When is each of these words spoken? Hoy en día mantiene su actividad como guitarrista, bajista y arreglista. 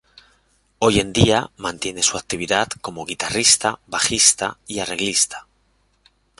Hoy 0.79 0.99
en 0.99 1.13
día 1.13 1.51
mantiene 1.57 2.01
su 2.01 2.17
actividad 2.17 2.67
como 2.81 3.05
guitarrista, 3.05 3.77
bajista 3.85 4.57
y 4.65 4.79
arreglista. 4.79 5.45